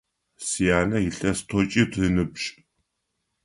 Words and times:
Сянэ 0.47 0.97
илъэс 1.09 1.39
тӏокӏитӏу 1.47 2.01
ыныбжь. 2.07 2.45